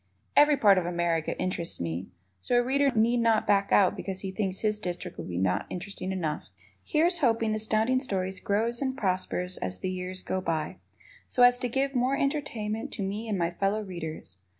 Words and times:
Every 0.35 0.57
part 0.57 0.79
of 0.79 0.87
America 0.87 1.37
interests 1.39 1.79
me, 1.79 2.07
so 2.39 2.57
a 2.57 2.63
Reader 2.63 2.93
need 2.95 3.19
not 3.19 3.45
back 3.45 3.71
out 3.71 3.95
because 3.95 4.21
he 4.21 4.31
thinks 4.31 4.61
his 4.61 4.79
district 4.79 5.19
would 5.19 5.29
not 5.29 5.69
be 5.69 5.75
interesting 5.75 6.11
enough. 6.11 6.45
Here's 6.83 7.19
hoping 7.19 7.53
Astounding 7.53 7.99
Stories 7.99 8.39
grows 8.39 8.81
and 8.81 8.97
prospers 8.97 9.57
as 9.57 9.77
the 9.81 9.91
years 9.91 10.23
go 10.23 10.41
by, 10.41 10.77
so 11.27 11.43
as 11.43 11.59
to 11.59 11.69
give 11.69 11.93
more 11.93 12.17
entertainment 12.17 12.91
to 12.93 13.03
me 13.03 13.29
and 13.29 13.37
my 13.37 13.51
fellow 13.51 13.83
readers. 13.83 14.37